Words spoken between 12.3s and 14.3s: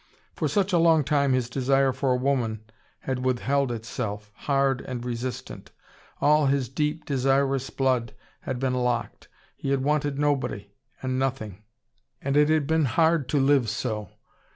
it had been hard to live, so.